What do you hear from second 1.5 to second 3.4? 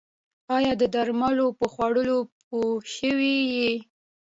په خوړلو پوه شوئ؟